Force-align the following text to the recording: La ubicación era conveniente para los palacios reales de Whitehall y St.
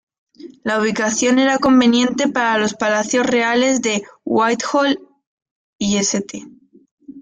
La 0.63 0.81
ubicación 0.81 1.37
era 1.37 1.59
conveniente 1.59 2.27
para 2.27 2.57
los 2.57 2.73
palacios 2.73 3.23
reales 3.23 3.83
de 3.83 4.01
Whitehall 4.25 4.97
y 5.77 5.97
St. 5.97 6.41